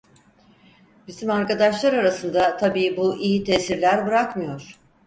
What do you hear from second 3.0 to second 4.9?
iyi tesirler bırakmıyor: